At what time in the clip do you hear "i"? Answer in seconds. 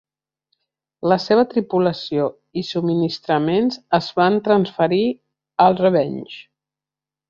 2.63-2.65